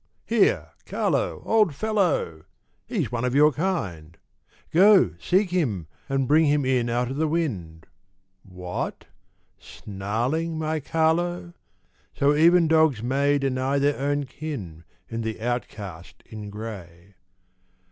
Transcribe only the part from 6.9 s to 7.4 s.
of the